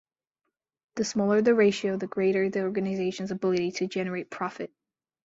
[0.95, 4.71] The smaller the ratio, the greater the organization's ability to generate profit.